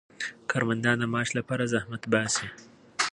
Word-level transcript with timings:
کارمندان 0.49 0.95
د 0.99 1.03
معاش 1.13 1.29
لپاره 1.39 1.69
زحمت 1.73 2.03
باسي. 2.11 2.47